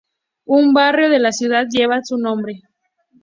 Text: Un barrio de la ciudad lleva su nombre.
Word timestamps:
Un 0.47 0.73
barrio 0.73 1.11
de 1.11 1.19
la 1.19 1.31
ciudad 1.31 1.67
lleva 1.69 1.99
su 2.03 2.17
nombre. 2.17 2.63